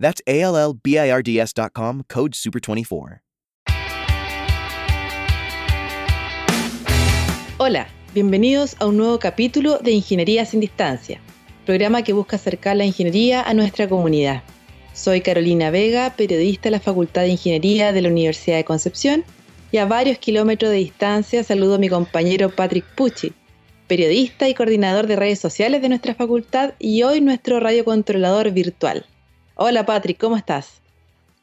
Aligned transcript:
That's 0.00 0.22
A 0.26 0.40
L 0.40 0.56
L 0.56 0.72
B 0.82 0.98
I 0.98 1.10
R 1.10 1.22
D 1.22 1.38
S.com, 1.38 2.04
code 2.08 2.32
SUPER24. 2.32 3.20
Hola, 7.58 7.86
bienvenidos 8.14 8.76
a 8.78 8.86
un 8.86 8.96
nuevo 8.96 9.18
capítulo 9.18 9.76
de 9.76 9.90
Ingeniería 9.90 10.46
sin 10.46 10.60
Distancia, 10.60 11.20
programa 11.66 12.02
que 12.02 12.14
busca 12.14 12.36
acercar 12.36 12.76
la 12.76 12.86
ingeniería 12.86 13.42
a 13.42 13.52
nuestra 13.52 13.86
comunidad. 13.86 14.42
Soy 14.94 15.20
Carolina 15.20 15.70
Vega, 15.70 16.14
periodista 16.16 16.64
de 16.64 16.70
la 16.70 16.80
Facultad 16.80 17.22
de 17.22 17.28
Ingeniería 17.28 17.92
de 17.92 18.00
la 18.00 18.08
Universidad 18.08 18.56
de 18.56 18.64
Concepción, 18.64 19.22
y 19.70 19.76
a 19.76 19.84
varios 19.84 20.16
kilómetros 20.16 20.70
de 20.70 20.78
distancia 20.78 21.44
saludo 21.44 21.74
a 21.74 21.78
mi 21.78 21.90
compañero 21.90 22.48
Patrick 22.48 22.86
Pucci, 22.94 23.34
periodista 23.86 24.48
y 24.48 24.54
coordinador 24.54 25.06
de 25.06 25.16
redes 25.16 25.40
sociales 25.40 25.82
de 25.82 25.90
nuestra 25.90 26.14
facultad 26.14 26.72
y 26.78 27.02
hoy 27.02 27.20
nuestro 27.20 27.60
radiocontrolador 27.60 28.50
virtual. 28.52 29.04
Hola 29.62 29.84
Patrick, 29.84 30.18
¿cómo 30.18 30.38
estás? 30.38 30.80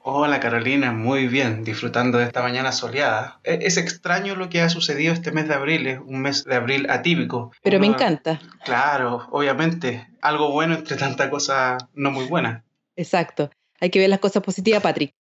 Hola 0.02 0.40
Carolina, 0.40 0.92
muy 0.92 1.28
bien, 1.28 1.64
disfrutando 1.64 2.18
de 2.18 2.24
esta 2.24 2.42
mañana 2.42 2.72
soleada. 2.72 3.40
E, 3.44 3.60
es 3.62 3.78
extraño 3.78 4.36
lo 4.36 4.50
que 4.50 4.62
ha 4.62 4.70
sucedido 4.70 5.14
este 5.14 5.32
mes 5.32 5.48
de 5.48 5.54
abril, 5.54 5.86
es 5.86 6.00
un 6.00 6.22
mes 6.24 6.44
de 6.44 6.56
abril 6.56 6.90
atípico. 6.90 7.52
Pero 7.62 7.80
me 7.80 7.86
encanta. 7.86 8.42
Claro, 8.66 9.28
obviamente, 9.30 10.08
algo 10.20 10.52
bueno 10.52 10.74
entre 10.74 10.98
tanta 10.98 11.30
cosa 11.30 11.78
no 11.94 12.10
muy 12.10 12.26
buena. 12.26 12.64
Exacto, 12.96 13.52
hay 13.80 13.92
que 13.92 14.00
ver 14.00 14.10
las 14.10 14.18
cosas 14.18 14.42
positivas, 14.42 14.82
Patrick. 14.82 15.14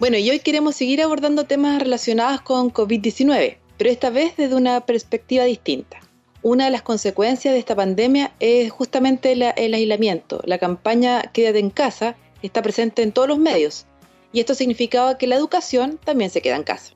Bueno, 0.00 0.16
y 0.16 0.28
hoy 0.28 0.40
queremos 0.40 0.74
seguir 0.74 1.02
abordando 1.02 1.44
temas 1.44 1.80
relacionados 1.80 2.40
con 2.40 2.72
COVID-19, 2.72 3.58
pero 3.76 3.90
esta 3.90 4.10
vez 4.10 4.36
desde 4.36 4.56
una 4.56 4.80
perspectiva 4.80 5.44
distinta 5.44 6.00
una 6.42 6.66
de 6.66 6.70
las 6.70 6.82
consecuencias 6.82 7.52
de 7.52 7.60
esta 7.60 7.74
pandemia 7.74 8.32
es 8.38 8.70
justamente 8.70 9.32
el 9.32 9.74
aislamiento. 9.74 10.40
La 10.44 10.58
campaña 10.58 11.22
Quédate 11.32 11.58
en 11.58 11.70
casa 11.70 12.16
está 12.42 12.62
presente 12.62 13.02
en 13.02 13.12
todos 13.12 13.28
los 13.28 13.38
medios 13.38 13.86
y 14.32 14.40
esto 14.40 14.54
significaba 14.54 15.18
que 15.18 15.26
la 15.26 15.36
educación 15.36 15.98
también 16.04 16.30
se 16.30 16.40
queda 16.40 16.56
en 16.56 16.62
casa. 16.62 16.92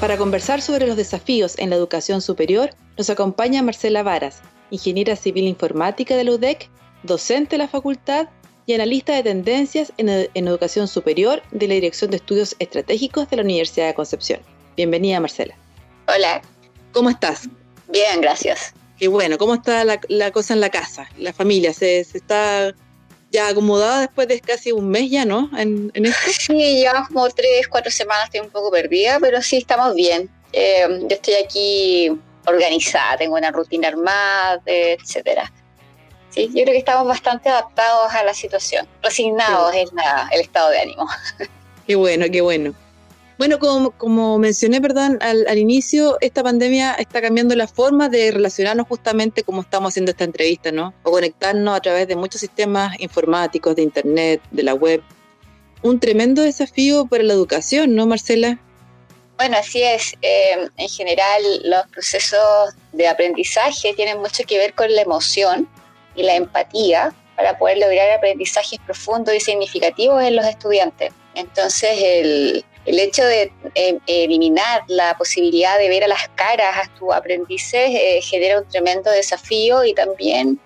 Para 0.00 0.16
conversar 0.18 0.60
sobre 0.60 0.86
los 0.86 0.96
desafíos 0.96 1.58
en 1.58 1.70
la 1.70 1.76
educación 1.76 2.20
superior, 2.20 2.70
nos 2.98 3.08
acompaña 3.10 3.62
Marcela 3.62 4.02
Varas, 4.02 4.42
ingeniera 4.70 5.16
civil 5.16 5.46
informática 5.46 6.16
de 6.16 6.24
la 6.24 6.32
UDEC, 6.32 6.68
docente 7.02 7.52
de 7.52 7.58
la 7.58 7.68
facultad 7.68 8.28
y 8.66 8.74
analista 8.74 9.14
de 9.14 9.22
tendencias 9.22 9.92
en, 9.96 10.08
en 10.08 10.48
educación 10.48 10.88
superior 10.88 11.42
de 11.52 11.68
la 11.68 11.74
Dirección 11.74 12.10
de 12.10 12.16
Estudios 12.16 12.56
Estratégicos 12.58 13.30
de 13.30 13.36
la 13.36 13.42
Universidad 13.42 13.86
de 13.86 13.94
Concepción. 13.94 14.40
Bienvenida, 14.76 15.20
Marcela. 15.20 15.54
Hola, 16.08 16.42
¿Cómo 16.96 17.10
estás? 17.10 17.50
Bien, 17.88 18.22
gracias. 18.22 18.72
Qué 18.98 19.08
bueno, 19.08 19.36
¿cómo 19.36 19.52
está 19.52 19.84
la, 19.84 20.30
cosa 20.30 20.54
en 20.54 20.62
la 20.62 20.70
casa, 20.70 21.06
la 21.18 21.34
familia? 21.34 21.74
¿Se, 21.74 22.00
está 22.00 22.74
ya 23.30 23.48
acomodada 23.48 24.00
después 24.00 24.26
de 24.28 24.40
casi 24.40 24.72
un 24.72 24.88
mes 24.88 25.10
ya, 25.10 25.26
¿no? 25.26 25.50
En, 25.58 25.92
esto? 25.94 26.30
Sí, 26.38 26.78
llevamos 26.78 27.08
como 27.08 27.28
tres, 27.28 27.68
cuatro 27.68 27.92
semanas, 27.92 28.24
estoy 28.24 28.40
un 28.40 28.48
poco 28.48 28.70
perdida, 28.70 29.18
pero 29.20 29.42
sí 29.42 29.58
estamos 29.58 29.94
bien. 29.94 30.30
Eh, 30.54 30.86
yo 31.02 31.16
estoy 31.16 31.34
aquí 31.34 32.18
organizada, 32.46 33.18
tengo 33.18 33.36
una 33.36 33.50
rutina 33.50 33.88
armada, 33.88 34.62
etcétera. 34.64 35.52
Sí, 36.30 36.46
yo 36.46 36.62
creo 36.62 36.72
que 36.72 36.78
estamos 36.78 37.06
bastante 37.06 37.50
adaptados 37.50 38.10
a 38.14 38.24
la 38.24 38.32
situación, 38.32 38.88
resignados 39.02 39.74
es 39.74 39.90
el 40.32 40.40
estado 40.40 40.70
de 40.70 40.80
ánimo. 40.80 41.06
Qué 41.86 41.94
bueno, 41.94 42.24
qué 42.32 42.40
bueno. 42.40 42.74
Bueno, 43.38 43.58
como, 43.58 44.38
mencioné, 44.38 44.80
perdón, 44.80 45.18
al, 45.20 45.58
inicio, 45.58 46.16
esta 46.22 46.42
pandemia 46.42 46.94
está 46.94 47.20
cambiando 47.20 47.54
la 47.54 47.68
forma 47.68 48.08
de 48.08 48.30
relacionarnos 48.30 48.88
justamente 48.88 49.42
como 49.42 49.60
estamos 49.60 49.92
haciendo 49.92 50.12
esta 50.12 50.24
entrevista, 50.24 50.72
¿no? 50.72 50.94
O 51.02 51.10
conectarnos 51.10 51.76
a 51.76 51.80
través 51.80 52.08
de 52.08 52.16
muchos 52.16 52.40
sistemas 52.40 52.98
informáticos, 52.98 53.76
de 53.76 53.82
Internet, 53.82 54.40
de 54.50 54.62
la 54.62 54.72
web. 54.72 55.02
Un 55.82 56.00
tremendo 56.00 56.42
desafío 56.42 57.04
para 57.06 57.24
la 57.24 57.34
educación, 57.34 57.94
¿no, 57.94 58.06
Marcela? 58.06 58.58
Bueno, 59.36 59.58
así 59.58 59.82
es. 59.82 60.14
Eh, 60.22 60.68
en 60.78 60.88
general, 60.88 61.42
los 61.64 61.86
procesos 61.88 62.74
de 62.92 63.06
aprendizaje 63.06 63.92
tienen 63.94 64.18
mucho 64.18 64.44
que 64.44 64.56
ver 64.56 64.72
con 64.72 64.94
la 64.94 65.02
emoción 65.02 65.68
y 66.14 66.22
la 66.22 66.36
empatía 66.36 67.12
para 67.36 67.58
poder 67.58 67.76
lograr 67.76 68.12
aprendizajes 68.12 68.78
profundos 68.86 69.34
y 69.34 69.40
significativos 69.40 70.22
en 70.22 70.36
los 70.36 70.46
estudiantes. 70.46 71.12
Entonces, 71.34 71.90
el, 72.02 72.64
el 72.86 73.00
hecho 73.00 73.24
de 73.24 73.52
eh, 73.74 73.98
eliminar 74.06 74.84
la 74.86 75.16
posibilidad 75.18 75.76
de 75.78 75.88
ver 75.88 76.04
a 76.04 76.08
las 76.08 76.28
caras 76.36 76.76
a 76.86 76.94
tus 76.94 77.12
aprendices 77.12 77.90
eh, 77.90 78.20
genera 78.22 78.60
un 78.60 78.68
tremendo 78.68 79.10
desafío 79.10 79.84
y 79.84 79.92
también 79.92 80.60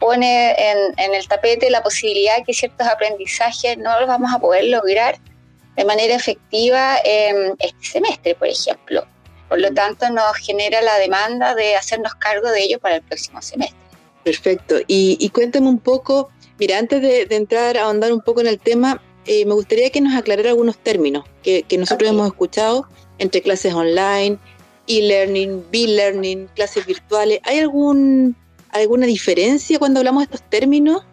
pone 0.00 0.54
en, 0.56 1.14
el 1.14 1.28
tapete 1.28 1.70
la 1.70 1.82
posibilidad 1.82 2.38
de 2.38 2.44
que 2.44 2.54
ciertos 2.54 2.86
aprendizajes 2.86 3.76
no 3.76 3.98
los 4.00 4.08
vamos 4.08 4.32
a 4.32 4.38
poder 4.38 4.64
lograr 4.64 5.18
de 5.76 5.84
manera 5.84 6.14
efectiva 6.14 6.96
en 7.04 7.54
este 7.58 7.84
semestre, 7.84 8.34
por 8.34 8.48
ejemplo. 8.48 9.06
Por 9.48 9.60
lo 9.60 9.72
tanto, 9.72 10.08
nos 10.10 10.36
genera 10.36 10.80
la 10.82 10.98
demanda 10.98 11.54
de 11.54 11.76
hacernos 11.76 12.14
cargo 12.14 12.50
de 12.50 12.62
ello 12.62 12.78
para 12.78 12.96
el 12.96 13.02
próximo 13.02 13.42
semestre. 13.42 13.78
Perfecto. 14.24 14.76
Y, 14.86 15.28
cuéntame 15.30 15.68
un 15.68 15.78
poco, 15.78 16.30
mira, 16.58 16.78
antes 16.78 17.00
de, 17.00 17.26
de 17.26 17.36
entrar 17.36 17.76
a 17.76 17.84
ahondar 17.84 18.12
un 18.12 18.20
poco 18.20 18.40
en 18.40 18.48
el 18.48 18.58
tema, 18.58 19.00
eh, 19.28 19.44
me 19.44 19.52
gustaría 19.52 19.90
que 19.90 20.00
nos 20.00 20.14
aclarara 20.14 20.48
algunos 20.48 20.78
términos 20.78 21.26
que, 21.42 21.62
nosotros 21.78 22.08
hemos 22.08 22.26
escuchado 22.26 22.88
entre 23.18 23.42
clases 23.42 23.74
online, 23.74 24.38
e-learning, 24.86 25.66
b-learning, 25.70 26.46
clases 26.54 26.86
virtuales. 26.86 27.38
¿Hay 27.44 27.58
algún, 27.58 28.34
alguna 28.70 29.04
diferencia 29.04 29.78
cuando 29.78 30.00
hablamos 30.00 30.22
de 30.22 30.34
estos 30.34 30.48
términos? 30.48 31.04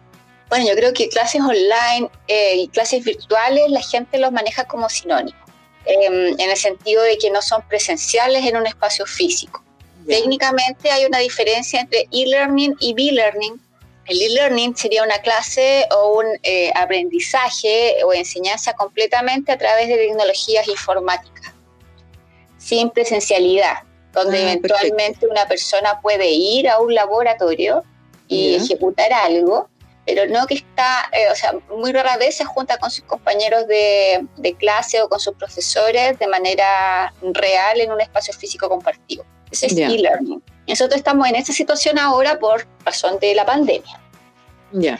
Bueno, 0.48 0.66
yo 0.66 0.74
creo 0.74 0.94
que 0.94 1.10
clases 1.10 1.42
online 1.42 2.08
eh, 2.26 2.56
y 2.56 2.68
clases 2.68 3.04
virtuales 3.04 3.64
la 3.68 3.82
gente 3.82 4.18
los 4.18 4.32
maneja 4.32 4.64
como 4.64 4.88
sinónimos, 4.88 5.38
em, 5.84 6.40
en 6.40 6.50
el 6.50 6.56
sentido 6.56 7.02
de 7.02 7.18
que 7.18 7.30
no 7.30 7.42
son 7.42 7.68
presenciales 7.68 8.46
en 8.46 8.56
un 8.56 8.66
espacio 8.66 9.04
físico. 9.04 9.62
Técnicamente 10.06 10.90
hay 10.90 11.04
una 11.04 11.18
diferencia 11.18 11.80
entre 11.80 12.08
e-learning 12.12 12.76
y 12.80 12.94
b-learning, 12.94 13.60
el 14.08 14.22
e-learning 14.22 14.76
sería 14.76 15.02
una 15.02 15.18
clase 15.18 15.86
o 15.90 16.18
un 16.18 16.26
eh, 16.42 16.70
aprendizaje 16.74 17.96
o 18.04 18.12
enseñanza 18.12 18.74
completamente 18.74 19.52
a 19.52 19.58
través 19.58 19.88
de 19.88 19.96
tecnologías 19.96 20.68
informáticas, 20.68 21.52
sin 22.56 22.90
presencialidad, 22.90 23.78
donde 24.12 24.38
ah, 24.38 24.52
eventualmente 24.52 25.26
una 25.26 25.46
persona 25.46 26.00
puede 26.00 26.30
ir 26.30 26.68
a 26.68 26.78
un 26.78 26.94
laboratorio 26.94 27.84
y 28.28 28.54
ejecutar 28.54 29.12
algo, 29.12 29.68
pero 30.04 30.26
no 30.26 30.46
que 30.46 30.54
está, 30.54 31.10
eh, 31.12 31.30
o 31.30 31.34
sea, 31.34 31.52
muy 31.76 31.92
rara 31.92 32.16
vez 32.16 32.36
se 32.36 32.44
junta 32.44 32.78
con 32.78 32.90
sus 32.90 33.04
compañeros 33.04 33.66
de, 33.66 34.24
de 34.36 34.54
clase 34.54 35.02
o 35.02 35.08
con 35.08 35.18
sus 35.18 35.34
profesores 35.34 36.18
de 36.18 36.28
manera 36.28 37.12
real 37.22 37.80
en 37.80 37.90
un 37.90 38.00
espacio 38.00 38.32
físico 38.32 38.68
compartido. 38.68 39.24
Ese 39.50 39.66
es 39.66 39.76
e-learning. 39.76 40.42
Nosotros 40.66 40.98
estamos 40.98 41.28
en 41.28 41.36
esta 41.36 41.52
situación 41.52 41.98
ahora 41.98 42.38
por 42.38 42.66
razón 42.84 43.18
de 43.20 43.34
la 43.34 43.46
pandemia. 43.46 44.00
Ya. 44.72 44.98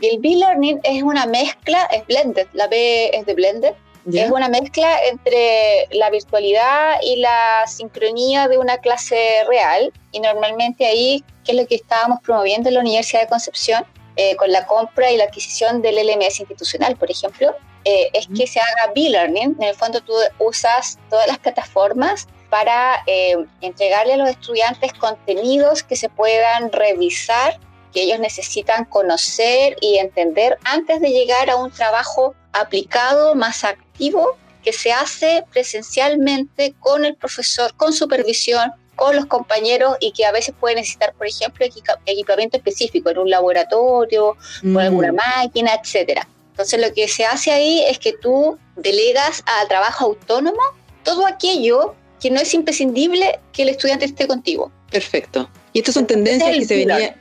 Y 0.00 0.08
el 0.08 0.20
B-Learning 0.20 0.80
es 0.82 1.02
una 1.02 1.26
mezcla, 1.26 1.84
es 1.92 2.06
blended, 2.06 2.48
la 2.52 2.66
B 2.66 3.10
es 3.16 3.26
de 3.26 3.34
blended, 3.34 3.74
es 4.12 4.30
una 4.30 4.48
mezcla 4.48 4.98
entre 5.04 5.86
la 5.92 6.10
virtualidad 6.10 6.96
y 7.02 7.16
la 7.16 7.64
sincronía 7.66 8.48
de 8.48 8.58
una 8.58 8.78
clase 8.78 9.44
real. 9.48 9.92
Y 10.12 10.20
normalmente 10.20 10.84
ahí, 10.84 11.24
que 11.44 11.52
es 11.52 11.58
lo 11.58 11.66
que 11.66 11.76
estábamos 11.76 12.20
promoviendo 12.20 12.68
en 12.68 12.74
la 12.74 12.80
Universidad 12.80 13.22
de 13.22 13.28
Concepción, 13.28 13.86
eh, 14.16 14.36
con 14.36 14.52
la 14.52 14.66
compra 14.66 15.10
y 15.10 15.16
la 15.16 15.24
adquisición 15.24 15.80
del 15.80 15.96
LMS 15.96 16.40
institucional, 16.40 16.96
por 16.96 17.10
ejemplo, 17.10 17.56
eh, 17.84 18.10
es 18.12 18.28
que 18.28 18.46
se 18.46 18.60
haga 18.60 18.92
B-Learning. 18.94 19.56
En 19.58 19.62
el 19.62 19.74
fondo 19.74 20.00
tú 20.00 20.12
usas 20.38 20.98
todas 21.08 21.26
las 21.26 21.38
plataformas 21.38 22.28
para 22.54 23.02
eh, 23.08 23.34
entregarle 23.62 24.12
a 24.12 24.16
los 24.16 24.30
estudiantes 24.30 24.92
contenidos 24.92 25.82
que 25.82 25.96
se 25.96 26.08
puedan 26.08 26.70
revisar, 26.70 27.58
que 27.92 28.02
ellos 28.02 28.20
necesitan 28.20 28.84
conocer 28.84 29.76
y 29.80 29.98
entender 29.98 30.56
antes 30.62 31.00
de 31.00 31.10
llegar 31.10 31.50
a 31.50 31.56
un 31.56 31.72
trabajo 31.72 32.36
aplicado, 32.52 33.34
más 33.34 33.64
activo, 33.64 34.36
que 34.62 34.72
se 34.72 34.92
hace 34.92 35.42
presencialmente 35.52 36.76
con 36.78 37.04
el 37.04 37.16
profesor, 37.16 37.74
con 37.74 37.92
supervisión 37.92 38.70
con 38.94 39.16
los 39.16 39.26
compañeros 39.26 39.96
y 39.98 40.12
que 40.12 40.24
a 40.24 40.30
veces 40.30 40.54
puede 40.60 40.76
necesitar, 40.76 41.12
por 41.14 41.26
ejemplo, 41.26 41.66
equipamiento 42.06 42.56
específico 42.56 43.10
en 43.10 43.18
un 43.18 43.30
laboratorio, 43.30 44.36
con 44.62 44.78
alguna 44.78 45.10
mm. 45.10 45.16
máquina, 45.16 45.74
etcétera. 45.74 46.28
Entonces 46.52 46.80
lo 46.80 46.94
que 46.94 47.08
se 47.08 47.24
hace 47.24 47.50
ahí 47.50 47.82
es 47.88 47.98
que 47.98 48.12
tú 48.12 48.56
delegas 48.76 49.42
al 49.44 49.66
trabajo 49.66 50.04
autónomo 50.04 50.62
todo 51.02 51.26
aquello 51.26 51.96
que 52.24 52.30
no 52.30 52.40
es 52.40 52.54
imprescindible 52.54 53.38
que 53.52 53.64
el 53.64 53.68
estudiante 53.68 54.06
esté 54.06 54.26
contigo. 54.26 54.72
Perfecto. 54.90 55.46
Y 55.74 55.80
estas 55.80 55.92
son 55.92 56.06
tendencias 56.06 56.56
que 56.56 56.64
se, 56.64 57.14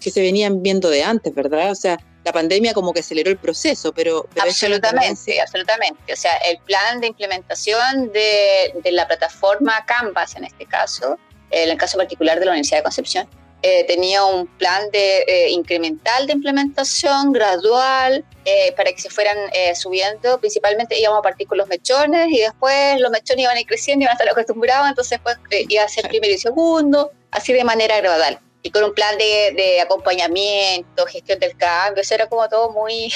que 0.00 0.10
se 0.10 0.20
venían 0.22 0.60
viendo 0.60 0.90
de 0.90 1.04
antes, 1.04 1.32
¿verdad? 1.32 1.70
O 1.70 1.74
sea, 1.76 2.00
la 2.24 2.32
pandemia 2.32 2.74
como 2.74 2.92
que 2.92 2.98
aceleró 2.98 3.30
el 3.30 3.36
proceso, 3.36 3.92
pero... 3.94 4.28
absolutamente, 4.40 5.40
absolutamente. 5.40 6.12
O 6.12 6.16
sea, 6.16 6.34
el 6.50 6.58
plan 6.58 7.00
de 7.00 7.06
implementación 7.06 8.10
de, 8.12 8.74
de, 8.82 8.90
la 8.90 9.06
plataforma 9.06 9.84
Canvas, 9.86 10.34
en 10.34 10.42
este 10.42 10.66
caso, 10.66 11.16
en 11.52 11.70
el 11.70 11.78
caso 11.78 11.96
particular 11.96 12.40
de 12.40 12.46
la 12.46 12.50
Universidad 12.50 12.78
de 12.78 12.82
Concepción, 12.82 13.28
eh, 13.66 13.82
tenía 13.84 14.22
un 14.26 14.46
plan 14.46 14.90
de 14.90 15.24
eh, 15.26 15.48
incremental 15.48 16.26
de 16.26 16.34
implementación 16.34 17.32
gradual 17.32 18.22
eh, 18.44 18.74
para 18.76 18.92
que 18.92 19.00
se 19.00 19.08
fueran 19.08 19.38
subiendo. 19.74 20.38
Principalmente 20.38 21.00
íbamos 21.00 21.20
a 21.20 21.22
partir 21.22 21.46
con 21.46 21.56
los 21.56 21.66
mechones 21.66 22.28
y 22.28 22.40
después 22.40 23.00
los 23.00 23.10
mechones 23.10 23.42
iban 23.42 23.56
a 23.56 23.60
ir 23.60 23.66
creciendo, 23.66 24.02
iban 24.02 24.10
a 24.10 24.18
estar 24.18 24.28
acostumbrados, 24.28 24.86
entonces 24.86 25.18
pues 25.22 25.38
iba 25.50 25.82
a 25.82 25.88
ser 25.88 26.08
primero 26.08 26.34
y 26.34 26.36
segundo, 26.36 27.10
así 27.30 27.54
de 27.54 27.64
manera 27.64 27.98
gradual 28.02 28.38
y 28.62 28.70
con 28.70 28.84
un 28.84 28.92
plan 28.92 29.16
de, 29.16 29.80
acompañamiento, 29.80 31.06
gestión 31.06 31.38
del 31.38 31.56
cambio, 31.56 32.02
eso 32.02 32.14
era 32.14 32.26
como 32.26 32.46
todo 32.50 32.70
muy... 32.70 33.10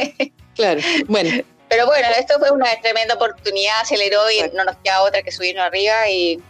claro, 0.54 0.82
bueno. 1.06 1.42
Pero 1.70 1.86
bueno, 1.86 2.08
esto 2.18 2.38
fue 2.38 2.50
una 2.50 2.68
tremenda 2.82 3.14
oportunidad, 3.14 3.80
aceleró 3.80 4.30
y 4.30 4.50
no 4.52 4.64
nos 4.64 4.76
queda 4.84 5.02
otra 5.02 5.22
que 5.22 5.32
subirnos 5.32 5.64
arriba 5.64 6.10
y... 6.10 6.42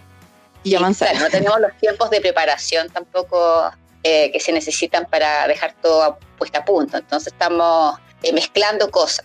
Y 0.64 0.74
avanzar. 0.74 1.14
no 1.20 1.28
tenemos 1.28 1.60
los 1.60 1.76
tiempos 1.78 2.10
de 2.10 2.20
preparación 2.20 2.88
tampoco 2.88 3.70
eh, 4.02 4.30
que 4.32 4.40
se 4.40 4.52
necesitan 4.52 5.06
para 5.06 5.46
dejar 5.46 5.74
todo 5.80 6.18
puesta 6.36 6.58
a 6.58 6.64
punto, 6.64 6.98
entonces 6.98 7.32
estamos 7.32 7.98
eh, 8.22 8.32
mezclando 8.32 8.90
cosas. 8.90 9.24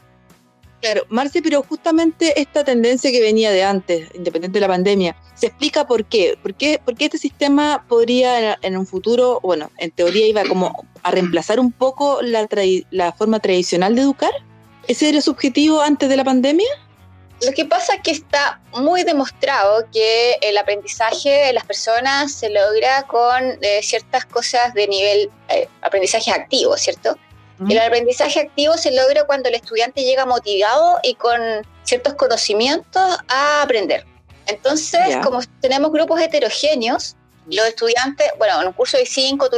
Claro, 0.81 1.03
Marce, 1.09 1.41
pero 1.41 1.61
justamente 1.63 2.39
esta 2.39 2.63
tendencia 2.63 3.11
que 3.11 3.19
venía 3.19 3.51
de 3.51 3.63
antes, 3.63 4.07
independiente 4.13 4.57
de 4.57 4.61
la 4.61 4.69
pandemia, 4.69 5.15
¿se 5.35 5.47
explica 5.47 5.85
por 5.85 6.05
qué? 6.05 6.37
¿Por 6.41 6.55
qué, 6.55 6.79
este 6.99 7.17
sistema 7.17 7.85
podría 7.89 8.57
en 8.61 8.77
un 8.77 8.85
futuro, 8.85 9.41
bueno, 9.43 9.69
en 9.77 9.91
teoría 9.91 10.25
iba 10.25 10.45
como 10.45 10.85
a 11.03 11.11
reemplazar 11.11 11.59
un 11.59 11.73
poco 11.73 12.21
la, 12.21 12.47
la 12.91 13.11
forma 13.11 13.39
tradicional 13.39 13.95
de 13.95 14.01
educar? 14.03 14.31
¿Ese 14.87 15.09
era 15.09 15.19
su 15.19 15.31
objetivo 15.31 15.81
antes 15.81 16.07
de 16.07 16.15
la 16.15 16.23
pandemia? 16.23 16.69
Lo 17.45 17.53
que 17.53 17.65
pasa 17.65 17.95
es 17.95 18.01
que 18.01 18.11
está 18.11 18.59
muy 18.73 19.03
demostrado 19.03 19.87
que 19.93 20.37
el 20.41 20.57
aprendizaje 20.57 21.29
de 21.29 21.53
las 21.53 21.65
personas 21.65 22.33
se 22.33 22.49
logra 22.49 23.03
con 23.03 23.57
eh, 23.61 23.79
ciertas 23.81 24.25
cosas 24.25 24.73
de 24.73 24.87
nivel 24.87 25.31
eh, 25.47 25.69
aprendizaje 25.81 26.31
activo, 26.31 26.75
¿cierto? 26.77 27.17
El 27.69 27.77
aprendizaje 27.77 28.39
activo 28.39 28.77
se 28.77 28.89
logra 28.95 29.25
cuando 29.25 29.49
el 29.49 29.55
estudiante 29.55 30.03
llega 30.03 30.25
motivado 30.25 30.97
y 31.03 31.15
con 31.15 31.41
ciertos 31.83 32.13
conocimientos 32.13 33.17
a 33.27 33.61
aprender. 33.61 34.05
Entonces, 34.47 35.17
como 35.21 35.41
tenemos 35.59 35.91
grupos 35.91 36.21
heterogéneos, 36.21 37.17
los 37.51 37.67
estudiantes, 37.67 38.31
bueno, 38.37 38.61
en 38.61 38.67
un 38.67 38.73
curso 38.73 38.95
de 38.95 39.05
5, 39.05 39.49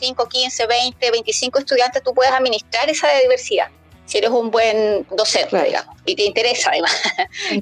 5, 0.00 0.28
15, 0.28 0.66
20, 0.66 1.10
25 1.12 1.58
estudiantes, 1.60 2.02
tú 2.02 2.12
puedes 2.12 2.32
administrar 2.32 2.90
esa 2.90 3.06
diversidad 3.20 3.68
si 4.06 4.18
eres 4.18 4.30
un 4.30 4.50
buen 4.50 5.06
docente, 5.10 5.62
digamos, 5.62 5.96
y 6.04 6.14
te 6.14 6.24
interesa 6.24 6.70
además. 6.70 6.92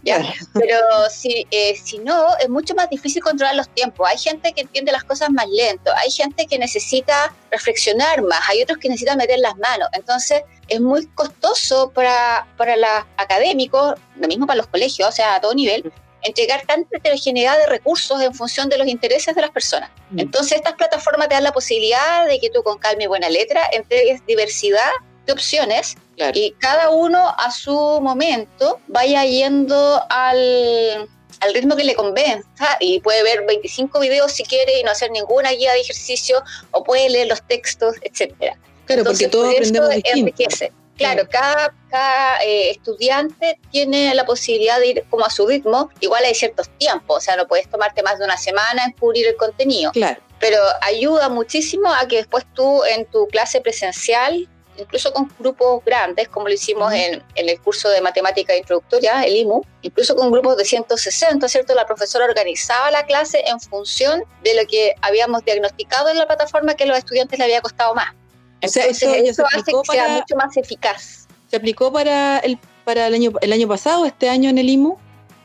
Pero 0.55 0.79
si, 1.11 1.47
eh, 1.50 1.77
si 1.77 1.99
no, 1.99 2.37
es 2.39 2.49
mucho 2.49 2.75
más 2.75 2.91
difícil 2.91 3.23
controlar 3.23 3.55
los 3.55 3.69
tiempos. 3.69 4.09
Hay 4.09 4.19
gente 4.19 4.53
que 4.53 4.62
entiende 4.62 4.93
las 4.93 5.05
cosas 5.05 5.31
más 5.31 5.49
lento, 5.49 5.93
hay 5.97 6.11
gente 6.11 6.47
que 6.47 6.59
necesita 6.59 7.33
reflexionar 7.50 8.23
más, 8.23 8.41
hay 8.49 8.62
otros 8.62 8.79
que 8.79 8.89
necesitan 8.89 9.19
meter 9.19 9.39
las 9.39 9.56
manos. 9.56 9.89
Entonces, 9.93 10.43
es 10.69 10.81
muy 10.81 11.06
costoso 11.09 11.91
para, 11.91 12.47
para 12.56 12.77
los 12.77 12.91
académicos, 13.17 13.95
lo 14.17 14.29
mismo 14.29 14.47
para 14.47 14.59
los 14.59 14.67
colegios, 14.67 15.09
o 15.09 15.12
sea, 15.12 15.37
a 15.37 15.41
todo 15.41 15.55
nivel, 15.55 15.93
entregar 16.23 16.65
tanta 16.67 16.97
heterogeneidad 16.97 17.59
de 17.59 17.67
recursos 17.67 18.21
en 18.21 18.33
función 18.35 18.69
de 18.69 18.79
los 18.79 18.87
intereses 18.87 19.35
de 19.35 19.41
las 19.41 19.50
personas. 19.50 19.91
Mm. 20.11 20.21
Entonces, 20.21 20.53
estas 20.59 20.75
plataformas 20.75 21.29
te 21.29 21.35
dan 21.35 21.45
la 21.45 21.53
posibilidad 21.53 22.27
de 22.27 22.38
que 22.38 22.50
tú 22.50 22.62
con 22.62 22.79
calma 22.79 23.03
y 23.03 23.06
buena 23.06 23.29
letra 23.29 23.69
entregues 23.73 24.25
diversidad 24.27 24.91
de 25.27 25.33
opciones 25.33 25.97
y 26.35 26.53
cada 26.59 26.91
uno 26.91 27.35
a 27.39 27.51
su 27.51 27.73
momento 27.73 28.81
vaya 28.89 29.25
yendo 29.25 30.03
al, 30.09 31.09
al 31.41 31.55
ritmo 31.55 31.77
que 31.77 31.85
le 31.85 31.95
convenza 31.95 32.77
y 32.81 33.01
puede 33.01 33.23
ver 33.23 33.45
25 33.47 34.01
videos 34.01 34.33
si 34.33 34.45
quiere 34.45 34.81
y 34.81 34.85
no 34.85 34.91
hacer 34.91 35.11
ninguna 35.11 35.51
guía 35.51 35.73
de 35.73 35.81
ejercicio 35.81 36.43
o 36.71 36.85
puede 36.85 37.09
leer 37.11 37.29
los 37.29 37.43
textos, 37.47 37.97
etcétera. 38.03 38.57
Claro, 38.87 39.05
porque 39.05 39.29
todos 39.29 39.53
aprendemos 39.55 39.91
enriquece. 40.05 40.73
Claro, 40.97 41.27
cada, 41.29 41.75
cada 41.91 42.43
eh, 42.45 42.71
estudiante 42.71 43.59
tiene 43.71 44.15
la 44.15 44.25
posibilidad 44.25 44.79
de 44.79 44.87
ir 44.89 45.05
como 45.11 45.25
a 45.25 45.31
su 45.31 45.47
ritmo. 45.47 45.91
Igual 46.01 46.25
hay 46.25 46.35
ciertos 46.35 46.69
tiempos, 46.79 47.17
o 47.17 47.21
sea, 47.21 47.37
no 47.37 47.49
puedes 47.49 47.69
tomarte 47.69 48.03
más 48.03 48.19
de 48.19 48.25
una 48.25 48.37
semana 48.37 48.85
en 48.85 48.93
cubrir 48.93 49.27
el 49.27 49.37
contenido. 49.37 49.91
Claro. 49.93 50.21
Pero 50.39 50.59
ayuda 50.81 51.29
muchísimo 51.29 51.93
a 51.93 52.07
que 52.07 52.17
después 52.17 52.45
tú 52.55 52.85
en 52.85 53.07
tu 53.07 53.27
clase 53.29 53.61
presencial 53.61 54.49
incluso 54.77 55.13
con 55.13 55.31
grupos 55.39 55.85
grandes, 55.85 56.29
como 56.29 56.49
lo 56.49 56.55
hicimos 56.55 56.93
en, 56.93 57.23
el 57.35 57.61
curso 57.61 57.89
de 57.89 58.01
matemática 58.01 58.57
introductoria, 58.57 59.23
el 59.23 59.37
IMU, 59.37 59.63
incluso 59.83 60.15
con 60.17 60.31
grupos 60.31 60.57
de 60.57 60.65
160, 60.65 61.49
¿cierto? 61.49 61.75
La 61.75 61.87
profesora 61.87 62.25
organizaba 62.25 62.91
la 62.91 63.05
clase 63.05 63.43
en 63.47 63.61
función 63.61 64.25
de 64.43 64.55
lo 64.55 64.67
que 64.67 64.95
habíamos 65.03 65.45
diagnosticado 65.45 66.09
en 66.09 66.19
la 66.19 66.27
plataforma 66.27 66.75
que 66.75 66.85
a 66.85 66.87
los 66.87 66.99
estudiantes 66.99 67.39
le 67.39 67.45
había 67.45 67.61
costado 67.61 67.95
más. 67.95 68.15
Entonces, 68.61 69.03
eso, 69.03 69.45
hace 69.47 69.73
que 69.73 69.93
sea 69.93 70.09
mucho 70.09 70.37
más 70.37 70.57
eficaz. 70.57 71.27
¿Se 71.49 71.57
aplicó 71.57 71.93
para 71.93 72.39
el, 72.39 72.59
para 72.85 73.09
el 73.09 73.15
año, 73.15 73.33
el 73.41 73.53
año 73.53 73.69
pasado, 73.69 74.07
este 74.07 74.29
año 74.29 74.49
en 74.51 74.59
el 74.59 74.69
IMU? 74.69 74.97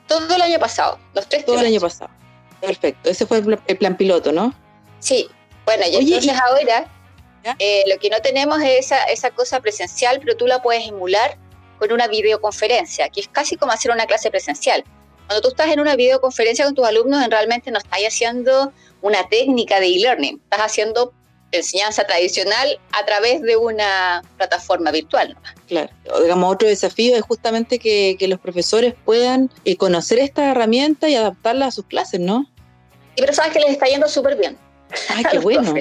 Todo 0.07 0.35
el 0.35 0.41
año 0.41 0.59
pasado, 0.59 0.99
los 1.13 1.27
tres 1.27 1.45
Todo 1.45 1.59
el 1.59 1.65
año 1.65 1.81
pasado. 1.81 2.11
Perfecto, 2.61 3.09
ese 3.09 3.25
fue 3.25 3.43
el 3.67 3.77
plan 3.77 3.97
piloto, 3.97 4.31
¿no? 4.31 4.53
Sí, 4.99 5.29
bueno, 5.65 5.83
y 5.85 5.95
entonces 5.95 6.33
ahora 6.39 6.87
eh, 7.59 7.83
lo 7.87 7.97
que 7.99 8.09
no 8.09 8.19
tenemos 8.19 8.61
es 8.61 8.85
esa, 8.85 9.03
esa 9.05 9.31
cosa 9.31 9.59
presencial, 9.59 10.19
pero 10.19 10.35
tú 10.35 10.47
la 10.47 10.61
puedes 10.61 10.87
emular 10.87 11.37
con 11.79 11.91
una 11.91 12.07
videoconferencia, 12.07 13.09
que 13.09 13.21
es 13.21 13.27
casi 13.27 13.55
como 13.55 13.71
hacer 13.71 13.91
una 13.91 14.05
clase 14.05 14.29
presencial. 14.31 14.83
Cuando 15.27 15.41
tú 15.41 15.49
estás 15.49 15.67
en 15.67 15.79
una 15.79 15.95
videoconferencia 15.95 16.65
con 16.65 16.73
tus 16.73 16.87
alumnos, 16.87 17.27
realmente 17.29 17.69
no 17.69 17.77
estás 17.77 17.99
haciendo 18.07 18.71
una 19.01 19.27
técnica 19.29 19.79
de 19.79 19.87
e-learning, 19.87 20.41
estás 20.43 20.61
haciendo 20.61 21.13
enseñanza 21.51 22.05
tradicional 22.05 22.79
a 22.91 23.05
través 23.05 23.41
de 23.41 23.55
una 23.55 24.21
plataforma 24.37 24.91
virtual. 24.91 25.37
Claro, 25.67 25.89
digamos, 26.21 26.53
otro 26.53 26.67
desafío 26.67 27.15
es 27.15 27.21
justamente 27.21 27.79
que, 27.79 28.17
los 28.27 28.39
profesores 28.39 28.93
puedan 29.05 29.49
eh, 29.63 29.77
conocer 29.77 30.19
esta 30.19 30.51
herramienta 30.51 31.07
y 31.07 31.15
adaptarla 31.15 31.67
a 31.67 31.71
sus 31.71 31.85
clases, 31.85 32.19
¿no? 32.19 32.45
Y 33.15 33.21
pero 33.21 33.33
sabes 33.33 33.53
que 33.53 33.59
les 33.59 33.71
está 33.71 33.85
yendo 33.85 34.07
súper 34.07 34.35
bien. 34.35 34.57
Ay, 35.09 35.23
qué 35.31 35.39
bueno. 35.39 35.73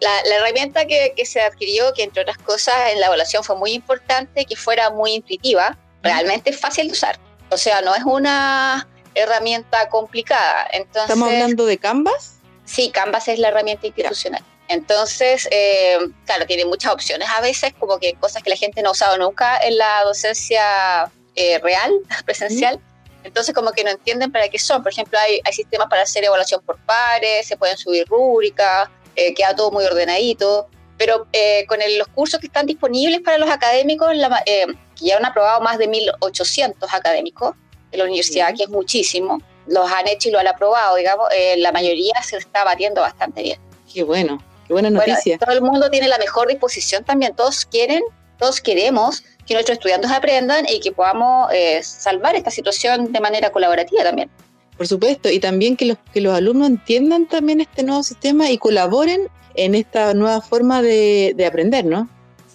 La, 0.00 0.36
herramienta 0.36 0.86
que, 0.86 1.14
se 1.24 1.40
adquirió, 1.40 1.92
que 1.92 2.02
entre 2.02 2.22
otras 2.22 2.38
cosas 2.38 2.74
en 2.92 3.00
la 3.00 3.06
evaluación 3.06 3.44
fue 3.44 3.56
muy 3.56 3.72
importante, 3.72 4.44
que 4.44 4.56
fuera 4.56 4.90
muy 4.90 5.12
intuitiva, 5.12 5.76
realmente 6.02 6.50
es 6.50 6.60
fácil 6.60 6.86
de 6.86 6.92
usar. 6.92 7.18
O 7.50 7.56
sea, 7.56 7.80
no 7.82 7.94
es 7.94 8.02
una 8.04 8.88
herramienta 9.14 9.88
complicada. 9.88 10.66
Entonces, 10.72 11.10
¿Estamos 11.10 11.30
hablando 11.30 11.66
de 11.66 11.78
Canvas? 11.78 12.36
Sí, 12.64 12.90
Canvas 12.90 13.28
es 13.28 13.38
la 13.38 13.48
herramienta 13.48 13.86
institucional. 13.86 14.42
Entonces, 14.68 15.48
eh, 15.50 15.98
claro, 16.24 16.46
tiene 16.46 16.64
muchas 16.64 16.92
opciones 16.92 17.28
a 17.36 17.40
veces, 17.40 17.72
como 17.78 17.98
que 17.98 18.14
cosas 18.14 18.42
que 18.42 18.50
la 18.50 18.56
gente 18.56 18.82
no 18.82 18.88
ha 18.88 18.92
usado 18.92 19.16
nunca 19.16 19.58
en 19.58 19.78
la 19.78 20.02
docencia 20.04 21.10
eh, 21.34 21.58
real, 21.60 21.92
presencial. 22.24 22.80
Entonces, 23.22 23.54
como 23.54 23.72
que 23.72 23.84
no 23.84 23.90
entienden 23.90 24.30
para 24.30 24.48
qué 24.48 24.58
son. 24.58 24.82
Por 24.82 24.92
ejemplo, 24.92 25.18
hay, 25.18 25.40
hay 25.44 25.52
sistemas 25.52 25.88
para 25.88 26.02
hacer 26.02 26.24
evaluación 26.24 26.60
por 26.64 26.78
pares, 26.84 27.46
se 27.46 27.56
pueden 27.56 27.76
subir 27.76 28.06
rúbricas, 28.06 28.88
eh, 29.16 29.34
queda 29.34 29.54
todo 29.56 29.70
muy 29.70 29.84
ordenadito. 29.84 30.68
Pero 30.98 31.26
eh, 31.32 31.66
con 31.66 31.78
los 31.98 32.08
cursos 32.08 32.40
que 32.40 32.46
están 32.46 32.64
disponibles 32.64 33.20
para 33.20 33.36
los 33.36 33.50
académicos, 33.50 34.12
eh, 34.46 34.66
que 34.98 35.04
ya 35.04 35.18
han 35.18 35.26
aprobado 35.26 35.60
más 35.60 35.76
de 35.76 35.90
1.800 35.90 36.74
académicos 36.90 37.54
de 37.90 37.98
la 37.98 38.04
universidad, 38.04 38.54
que 38.56 38.62
es 38.62 38.70
muchísimo, 38.70 39.42
los 39.66 39.90
han 39.92 40.08
hecho 40.08 40.30
y 40.30 40.32
lo 40.32 40.38
han 40.38 40.46
aprobado, 40.46 40.96
digamos, 40.96 41.28
la 41.58 41.70
mayoría 41.70 42.14
se 42.22 42.38
está 42.38 42.64
batiendo 42.64 43.02
bastante 43.02 43.42
bien. 43.42 43.60
Qué 43.92 44.04
bueno, 44.04 44.42
qué 44.66 44.72
buena 44.72 44.88
noticia. 44.88 45.36
todo 45.36 45.52
el 45.52 45.60
mundo 45.60 45.90
tiene 45.90 46.08
la 46.08 46.16
mejor 46.16 46.48
disposición 46.48 47.04
también, 47.04 47.36
todos 47.36 47.66
quieren, 47.66 48.02
todos 48.38 48.62
queremos 48.62 49.22
que 49.46 49.52
nuestros 49.52 49.76
estudiantes 49.76 50.10
aprendan 50.10 50.66
y 50.66 50.80
que 50.80 50.92
podamos 50.92 51.50
salvar 51.82 52.36
esta 52.36 52.50
situación 52.50 53.12
de 53.12 53.20
manera 53.20 53.50
colaborativa 53.50 54.02
también. 54.02 54.30
Por 54.76 54.86
supuesto, 54.86 55.30
y 55.30 55.40
también 55.40 55.76
que 55.76 55.86
los, 55.86 55.98
que 56.12 56.20
los 56.20 56.34
alumnos 56.34 56.68
entiendan 56.68 57.26
también 57.26 57.60
este 57.60 57.82
nuevo 57.82 58.02
sistema 58.02 58.50
y 58.50 58.58
colaboren 58.58 59.28
en 59.54 59.74
esta 59.74 60.12
nueva 60.14 60.40
forma 60.42 60.82
de, 60.82 61.34
aprender, 61.46 61.84
¿no? 61.84 62.08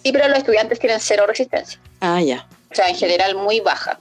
Sí, 0.04 0.12
pero 0.12 0.28
los 0.28 0.38
estudiantes 0.38 0.78
tienen 0.78 1.00
cero 1.00 1.24
resistencia. 1.26 1.80
Ah, 2.00 2.20
ya. 2.20 2.46
O 2.70 2.74
sea, 2.74 2.88
en 2.88 2.96
general 2.96 3.34
muy 3.34 3.60
baja. 3.60 3.98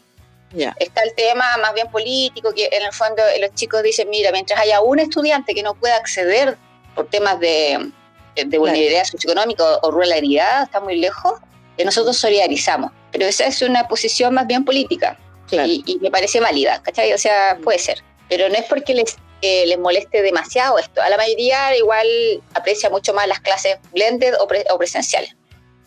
Está 0.79 1.03
el 1.03 1.13
tema 1.15 1.45
más 1.61 1.73
bien 1.73 1.87
político, 1.89 2.53
que 2.53 2.67
en 2.71 2.83
el 2.83 2.91
fondo 2.91 3.23
los 3.39 3.55
chicos 3.55 3.83
dicen, 3.83 4.09
mira, 4.09 4.31
mientras 4.31 4.59
haya 4.59 4.81
un 4.81 4.99
estudiante 4.99 5.53
que 5.53 5.63
no 5.63 5.75
pueda 5.75 5.95
acceder 5.95 6.57
por 6.93 7.07
temas 7.09 7.39
de, 7.39 7.91
de 8.35 8.57
vulnerabilidad 8.57 9.05
socioeconómica 9.05 9.63
o 9.81 9.91
ruralidad, 9.91 10.63
está 10.63 10.81
muy 10.81 10.97
lejos, 10.97 11.39
eh, 11.77 11.85
nosotros 11.85 12.17
solidarizamos. 12.17 12.91
Pero 13.11 13.25
esa 13.25 13.45
es 13.45 13.61
una 13.61 13.87
posición 13.87 14.33
más 14.33 14.45
bien 14.45 14.65
política 14.65 15.17
y, 15.51 15.83
y, 15.85 15.99
me 15.99 16.11
parece 16.11 16.39
válida, 16.39 16.81
¿cachai? 16.83 17.13
O 17.13 17.17
sea, 17.17 17.57
puede 17.63 17.79
ser. 17.79 18.03
Pero 18.31 18.49
no 18.49 18.55
es 18.55 18.63
porque 18.63 18.95
les 18.95 19.15
les 19.41 19.79
moleste 19.79 20.21
demasiado 20.21 20.77
esto. 20.77 21.01
A 21.01 21.09
la 21.09 21.17
mayoría 21.17 21.75
igual 21.77 22.07
aprecia 22.53 22.89
mucho 22.89 23.13
más 23.13 23.27
las 23.27 23.39
clases 23.39 23.77
blended 23.93 24.33
o, 24.39 24.77
presenciales. 24.77 25.35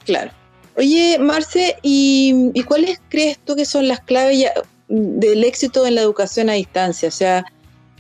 Claro. 0.05 0.31
Oye, 0.77 1.19
Marce, 1.19 1.77
¿y, 1.83 2.53
cuáles 2.65 3.01
crees 3.09 3.39
tú 3.39 3.55
que 3.55 3.65
son 3.65 3.87
las 3.87 4.01
claves 4.01 4.51
del 4.89 5.45
éxito 5.45 5.87
en 5.87 5.95
la 5.95 6.01
educación 6.01 6.51
a 6.51 6.55
distancia? 6.55 7.09
O 7.09 7.13
sea, 7.13 7.45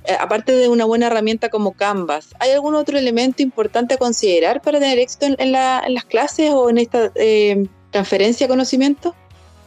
eh, 0.07 0.17
aparte 0.19 0.53
de 0.53 0.69
una 0.69 0.85
buena 0.85 1.07
herramienta 1.07 1.51
como 1.51 1.73
Canvas, 1.73 2.31
¿hay 2.41 2.51
algún 2.51 2.75
otro 2.75 2.99
elemento 2.99 3.43
importante 3.43 3.95
a 3.95 3.97
considerar 3.97 4.61
para 4.61 4.81
tener 4.81 4.99
éxito 4.99 5.27
en, 5.39 5.53
las 5.53 6.05
clases 6.07 6.51
o 6.51 6.69
en 6.69 6.79
esta 6.79 7.13
eh, 7.15 7.65
transferencia 7.93 8.47
de 8.47 8.53
conocimiento? 8.53 9.15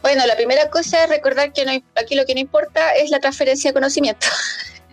Bueno, 0.02 0.26
la 0.26 0.36
primera 0.36 0.70
cosa 0.70 1.04
es 1.04 1.10
recordar 1.10 1.52
que 1.52 1.82
aquí 1.96 2.14
lo 2.14 2.24
que 2.24 2.34
no 2.34 2.40
importa 2.40 2.92
es 2.92 3.10
la 3.10 3.20
transferencia 3.20 3.70
de 3.70 3.74
conocimiento. 3.74 4.26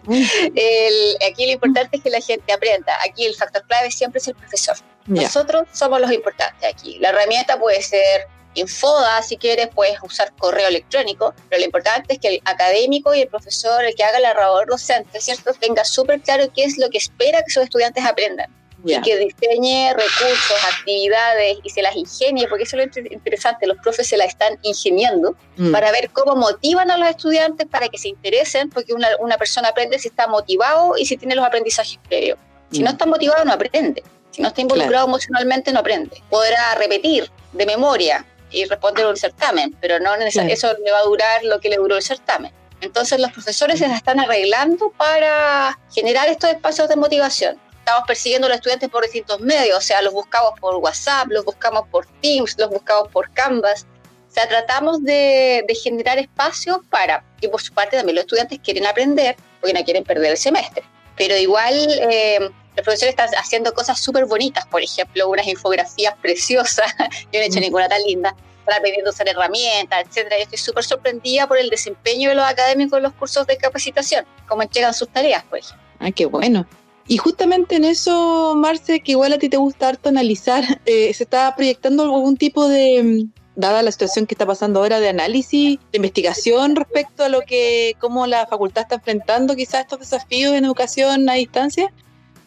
el, 0.07 1.17
aquí 1.29 1.45
lo 1.45 1.51
importante 1.53 1.97
es 1.97 2.03
que 2.03 2.09
la 2.09 2.21
gente 2.21 2.51
aprenda. 2.51 2.93
Aquí 3.07 3.25
el 3.25 3.35
factor 3.35 3.65
clave 3.67 3.91
siempre 3.91 4.19
es 4.19 4.27
el 4.27 4.35
profesor. 4.35 4.77
Nosotros 5.05 5.67
somos 5.71 6.01
los 6.01 6.11
importantes 6.11 6.67
aquí. 6.67 6.97
La 6.99 7.09
herramienta 7.09 7.59
puede 7.59 7.81
ser 7.81 8.27
Infoda, 8.55 9.21
si 9.21 9.35
quieres, 9.35 9.67
puedes 9.67 10.01
usar 10.01 10.33
correo 10.37 10.69
electrónico, 10.69 11.33
pero 11.49 11.59
lo 11.59 11.65
importante 11.65 12.13
es 12.13 12.19
que 12.19 12.29
el 12.29 12.41
académico 12.45 13.13
y 13.13 13.19
el 13.21 13.27
profesor, 13.27 13.83
el 13.83 13.93
que 13.95 14.03
haga 14.05 14.19
la 14.21 14.33
labor 14.33 14.67
docente, 14.67 15.19
¿cierto?, 15.19 15.53
tenga 15.53 15.83
súper 15.83 16.21
claro 16.21 16.45
qué 16.55 16.63
es 16.63 16.77
lo 16.77 16.89
que 16.89 16.97
espera 16.97 17.43
que 17.43 17.51
sus 17.51 17.63
estudiantes 17.63 18.05
aprendan 18.05 18.49
y 18.85 19.01
que 19.01 19.17
diseñe 19.17 19.93
recursos, 19.93 20.57
actividades 20.77 21.57
y 21.63 21.69
se 21.69 21.81
las 21.81 21.95
ingenie, 21.95 22.47
porque 22.47 22.63
eso 22.63 22.77
es 22.77 22.95
lo 22.95 23.13
interesante, 23.13 23.65
los 23.67 23.77
profes 23.77 24.07
se 24.07 24.17
las 24.17 24.27
están 24.27 24.59
ingeniando 24.61 25.35
mm. 25.57 25.71
para 25.71 25.91
ver 25.91 26.09
cómo 26.11 26.35
motivan 26.35 26.91
a 26.91 26.97
los 26.97 27.09
estudiantes 27.09 27.67
para 27.67 27.89
que 27.89 27.97
se 27.97 28.09
interesen, 28.09 28.69
porque 28.69 28.93
una, 28.93 29.09
una 29.19 29.37
persona 29.37 29.69
aprende 29.69 29.97
si 29.99 30.09
está 30.09 30.27
motivado 30.27 30.97
y 30.97 31.05
si 31.05 31.17
tiene 31.17 31.35
los 31.35 31.45
aprendizajes 31.45 31.99
previos. 32.07 32.37
Si 32.71 32.79
no 32.79 32.89
mm. 32.89 32.93
está 32.93 33.05
motivado, 33.05 33.45
no 33.45 33.53
aprende. 33.53 34.03
Si 34.31 34.41
no 34.41 34.49
está 34.49 34.61
involucrado 34.61 35.07
emocionalmente, 35.07 35.71
no 35.71 35.79
aprende. 35.79 36.21
Podrá 36.29 36.75
repetir 36.75 37.31
de 37.53 37.65
memoria 37.65 38.25
y 38.51 38.65
responder 38.65 39.07
un 39.07 39.17
certamen, 39.17 39.75
pero 39.79 39.99
no 39.99 40.13
eso 40.15 40.73
le 40.83 40.91
va 40.91 40.99
a 40.99 41.03
durar 41.03 41.43
lo 41.43 41.59
que 41.59 41.69
le 41.69 41.77
duró 41.77 41.95
el 41.95 42.03
certamen. 42.03 42.51
Entonces 42.81 43.19
los 43.19 43.31
profesores 43.31 43.79
se 43.79 43.85
están 43.85 44.19
arreglando 44.19 44.91
para 44.97 45.79
generar 45.93 46.27
estos 46.27 46.49
espacios 46.51 46.89
de 46.89 46.95
motivación 46.97 47.57
estamos 47.85 48.07
persiguiendo 48.07 48.47
a 48.47 48.49
los 48.49 48.55
estudiantes 48.55 48.89
por 48.89 49.03
distintos 49.03 49.39
medios, 49.41 49.77
o 49.77 49.81
sea, 49.81 50.01
los 50.01 50.11
buscamos 50.11 50.59
por 50.59 50.75
WhatsApp, 50.77 51.27
los 51.29 51.45
buscamos 51.45 51.87
por 51.89 52.07
Teams, 52.19 52.55
los 52.57 52.69
buscamos 52.69 53.09
por 53.09 53.31
Canvas. 53.31 53.85
O 54.27 54.33
sea, 54.33 54.47
tratamos 54.49 55.03
de, 55.03 55.63
generar 55.83 56.17
espacios 56.17 56.79
para 56.89 57.23
que 57.39 57.47
por 57.47 57.61
su 57.61 57.73
parte 57.73 57.95
también 57.95 58.15
los 58.15 58.23
estudiantes 58.23 58.59
quieren 58.59 58.87
aprender 58.87 59.35
porque 59.61 59.73
no 59.73 59.83
quieren 59.85 60.03
perder 60.03 60.31
el 60.31 60.37
semestre. 60.37 60.83
Pero 61.15 61.37
igual 61.37 61.75
eh, 62.09 62.39
los 62.39 62.83
profesores 62.83 63.09
están 63.09 63.29
haciendo 63.37 63.71
cosas 63.75 64.01
súper 64.01 64.25
bonitas, 64.25 64.65
por 64.65 64.81
ejemplo, 64.81 65.29
unas 65.29 65.45
infografías 65.45 66.15
preciosas, 66.23 66.91
yo 67.31 67.39
no 67.39 67.39
he 67.39 67.45
hecho 67.45 67.59
ninguna 67.59 67.87
tan 67.87 68.01
linda, 68.01 68.35
están 68.61 68.79
aprendiendo 68.79 69.11
a 69.11 69.13
usar 69.13 69.29
herramientas, 69.29 70.05
etcétera. 70.07 70.37
Yo 70.37 70.43
estoy 70.43 70.57
súper 70.57 70.83
sorprendida 70.83 71.47
por 71.47 71.59
el 71.59 71.69
desempeño 71.69 72.29
de 72.29 72.35
los 72.35 72.45
académicos 72.45 72.97
en 72.97 73.03
los 73.03 73.13
cursos 73.13 73.45
de 73.45 73.57
capacitación, 73.57 74.25
cómo 74.47 74.63
entregan 74.63 74.95
sus 74.95 75.07
tareas, 75.07 75.43
por 75.43 75.59
ejemplo. 75.59 75.85
Ah, 75.99 76.09
qué 76.11 76.25
bueno. 76.25 76.65
Y 77.07 77.17
justamente 77.17 77.75
en 77.75 77.85
eso, 77.85 78.55
Marce, 78.55 78.99
que 78.99 79.11
igual 79.11 79.33
a 79.33 79.37
ti 79.37 79.49
te 79.49 79.57
gusta 79.57 79.89
harto 79.89 80.09
analizar, 80.09 80.63
eh, 80.85 81.13
¿se 81.13 81.23
está 81.23 81.55
proyectando 81.55 82.03
algún 82.03 82.37
tipo 82.37 82.67
de, 82.67 83.27
dada 83.55 83.83
la 83.83 83.91
situación 83.91 84.25
que 84.25 84.33
está 84.33 84.45
pasando 84.45 84.79
ahora, 84.79 84.99
de 84.99 85.09
análisis, 85.09 85.79
de 85.91 85.97
investigación 85.97 86.75
respecto 86.75 87.23
a 87.23 87.29
lo 87.29 87.41
que, 87.41 87.95
cómo 87.99 88.27
la 88.27 88.45
facultad 88.47 88.83
está 88.83 88.95
enfrentando 88.95 89.55
quizás 89.55 89.81
estos 89.81 89.99
desafíos 89.99 90.53
en 90.53 90.65
educación 90.65 91.29
a 91.29 91.33
distancia? 91.33 91.93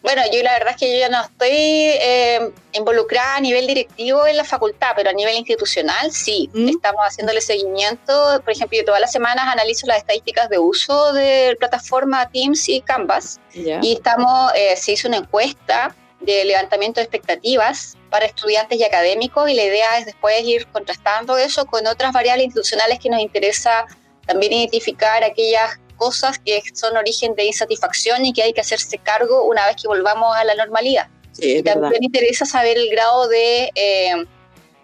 Bueno, 0.01 0.21
yo 0.31 0.41
la 0.43 0.53
verdad 0.53 0.71
es 0.71 0.77
que 0.77 0.93
yo 0.93 0.99
ya 0.99 1.09
no 1.09 1.21
estoy 1.21 1.49
eh, 1.51 2.51
involucrada 2.73 3.35
a 3.35 3.39
nivel 3.41 3.67
directivo 3.67 4.25
en 4.27 4.37
la 4.37 4.45
facultad, 4.45 4.91
pero 4.95 5.09
a 5.09 5.13
nivel 5.13 5.35
institucional 5.35 6.11
sí. 6.11 6.49
¿Mm? 6.53 6.69
Estamos 6.69 7.01
haciéndole 7.01 7.41
seguimiento. 7.41 8.41
Por 8.43 8.51
ejemplo, 8.53 8.77
yo 8.77 8.85
todas 8.85 9.01
las 9.01 9.11
semanas 9.11 9.45
analizo 9.47 9.87
las 9.87 9.97
estadísticas 9.97 10.49
de 10.49 10.57
uso 10.57 11.11
de 11.13 11.55
plataforma 11.59 12.29
Teams 12.29 12.69
y 12.69 12.81
Canvas. 12.81 13.39
Y 13.53 13.93
estamos, 13.93 14.53
eh, 14.55 14.75
se 14.77 14.93
hizo 14.93 15.07
una 15.07 15.17
encuesta 15.17 15.95
de 16.21 16.45
levantamiento 16.45 16.99
de 16.99 17.05
expectativas 17.05 17.97
para 18.09 18.25
estudiantes 18.25 18.77
y 18.79 18.83
académicos 18.83 19.49
y 19.49 19.53
la 19.53 19.63
idea 19.63 19.97
es 19.97 20.05
después 20.05 20.41
ir 20.43 20.67
contrastando 20.67 21.37
eso 21.37 21.65
con 21.65 21.87
otras 21.87 22.11
variables 22.11 22.45
institucionales 22.45 22.99
que 22.99 23.09
nos 23.09 23.21
interesa 23.21 23.85
también 24.25 24.53
identificar 24.53 25.23
aquellas 25.23 25.79
cosas 25.99 26.39
que 26.39 26.63
son 26.73 26.97
origen 26.97 27.35
de 27.35 27.45
insatisfacción 27.45 28.25
y 28.25 28.33
que 28.33 28.41
hay 28.41 28.53
que 28.53 28.61
hacerse 28.61 28.97
cargo 28.97 29.43
una 29.43 29.67
vez 29.67 29.75
que 29.79 29.87
volvamos 29.87 30.35
a 30.35 30.43
la 30.43 30.55
normalidad. 30.55 31.07
Sí, 31.33 31.61
También 31.61 32.03
interesa 32.03 32.45
saber 32.45 32.77
el 32.77 32.89
grado 32.89 33.27
de 33.27 33.69
eh, 33.75 34.25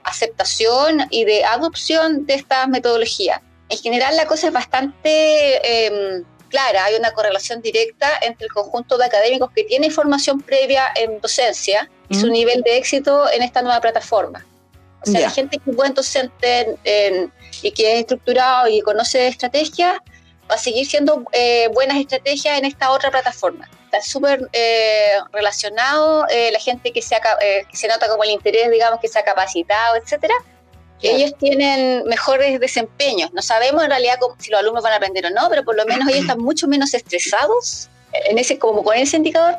aceptación 0.04 1.08
y 1.10 1.26
de 1.26 1.44
adopción 1.44 2.26
de 2.26 2.36
esta 2.36 2.68
metodología. 2.68 3.42
En 3.70 3.78
general 3.80 4.16
la 4.16 4.28
cosa 4.28 4.48
es 4.48 4.54
bastante 4.54 5.88
em, 5.88 6.24
clara, 6.50 6.86
hay 6.86 6.96
una 6.96 7.12
correlación 7.12 7.62
directa 7.62 8.08
entre 8.22 8.46
el 8.46 8.54
conjunto 8.54 8.98
de 8.98 9.06
académicos 9.06 9.50
que 9.56 9.64
tiene 9.64 9.90
formación 9.90 10.42
previa 10.42 10.86
en 10.96 11.20
docencia 11.20 11.90
y 12.08 12.16
su 12.16 12.28
nivel 12.28 12.62
de 12.62 12.78
éxito 12.78 13.32
en 13.32 13.42
esta 13.42 13.64
nueva 13.64 13.82
plataforma. 13.82 14.46
O 15.02 15.12
sea, 15.12 15.22
la 15.22 15.30
gente 15.30 15.60
que 15.60 15.70
es 15.70 15.76
buen 15.76 15.94
docente 15.94 16.78
y 17.62 17.72
que 17.72 17.94
es 17.94 18.00
estructurado 18.00 18.68
y 18.68 18.82
conoce 18.82 19.28
estrategias, 19.28 19.98
a 20.48 20.58
seguir 20.58 20.86
siendo 20.86 21.24
eh, 21.32 21.70
buenas 21.74 21.98
estrategias 21.98 22.58
en 22.58 22.66
esta 22.66 22.92
otra 22.92 23.12
plataforma. 23.12 23.70
Está 23.86 24.02
súper 24.02 24.48
eh, 24.54 25.18
relacionado, 25.32 26.28
eh, 26.30 26.52
la 26.52 26.60
gente 26.60 26.92
que 26.92 27.02
se, 27.02 27.16
que 27.70 27.78
se 27.78 27.88
nota 27.88 28.08
como 28.08 28.24
el 28.24 28.32
interés, 28.32 28.70
digamos, 28.70 29.00
que 29.00 29.08
se 29.08 29.20
ha 29.20 29.24
capacitado, 29.24 29.96
etcétera. 29.96 30.36
Ellos 31.02 31.36
tienen 31.38 32.04
mejores 32.06 32.60
desempeños. 32.60 33.32
No 33.34 33.42
sabemos 33.42 33.84
en 33.84 33.90
realidad 33.92 34.18
si 34.40 34.50
los 34.50 34.60
alumnos 34.60 34.84
van 34.84 34.94
a 34.94 34.96
aprender 34.96 35.26
o 35.28 35.30
no, 35.30 35.50
pero 35.50 35.64
por 35.64 35.76
lo 35.76 35.86
menos 35.86 36.08
ellos 36.08 36.22
están 36.22 36.40
mucho 36.40 36.68
menos 36.68 36.94
estresados 36.96 37.90
en 38.12 38.40
ese, 38.40 38.58
como 38.58 38.84
con 38.84 38.96
ese 38.98 39.18
indicador, 39.18 39.58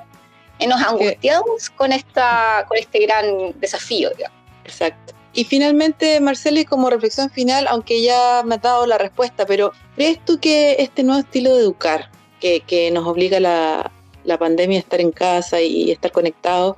menos 0.59 0.83
angustiados 0.83 1.71
con, 1.71 1.93
esta, 1.93 2.65
con 2.67 2.79
este 2.79 3.01
gran 3.01 3.59
desafío. 3.61 4.11
Digamos. 4.11 4.37
Exacto. 4.65 5.16
Y 5.37 5.45
finalmente, 5.45 6.19
Marceli, 6.19 6.65
como 6.65 6.89
reflexión 6.89 7.29
final, 7.29 7.67
aunque 7.69 8.03
ya 8.03 8.43
me 8.43 8.55
has 8.55 8.63
dado 8.63 8.87
la 8.87 8.97
respuesta, 8.97 9.45
pero 9.45 9.71
¿crees 9.95 10.19
tú 10.25 10.41
que 10.41 10.77
este 10.79 11.03
nuevo 11.03 11.21
estilo 11.21 11.55
de 11.55 11.61
educar, 11.61 12.11
que, 12.41 12.91
nos 12.91 13.07
obliga 13.07 13.39
la, 13.39 13.93
la 14.25 14.39
pandemia 14.39 14.79
a 14.79 14.81
estar 14.81 14.99
en 14.99 15.13
casa 15.13 15.61
y 15.61 15.91
estar 15.91 16.11
conectados, 16.11 16.77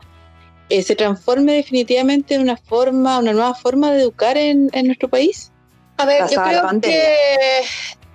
eh, 0.70 0.82
se 0.82 0.96
transforme 0.96 1.52
definitivamente 1.52 2.34
en 2.34 2.40
una 2.40 2.56
forma, 2.56 3.20
una 3.20 3.32
nueva 3.32 3.54
forma 3.54 3.92
de 3.92 4.00
educar 4.02 4.36
en, 4.36 4.70
nuestro 4.86 5.08
país? 5.08 5.52
A 5.96 6.04
ver, 6.04 6.22
yo 6.28 6.42
creo 6.42 6.80
que 6.80 7.60